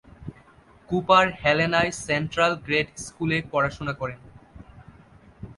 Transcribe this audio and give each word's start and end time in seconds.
Cooper 0.89 1.25
হেলেনায় 1.41 1.91
central 2.05 2.53
grade 2.65 2.87
স্কুলে 3.05 3.37
পড়াশুনা 3.51 3.93
করেন। 3.93 4.19